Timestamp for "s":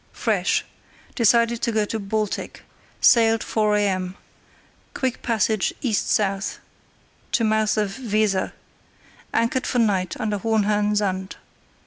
6.19-6.59